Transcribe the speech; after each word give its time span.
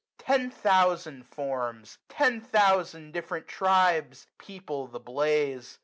Ten 0.17 0.49
thousand 0.49 1.27
forms! 1.27 1.99
ten 2.09 2.41
thousand 2.41 3.11
different 3.13 3.47
tribes! 3.47 4.25
People 4.39 4.87
the 4.87 4.99
blaze. 4.99 5.77